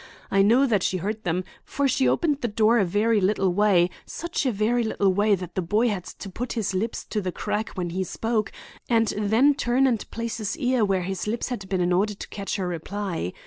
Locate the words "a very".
2.79-3.21, 4.47-4.81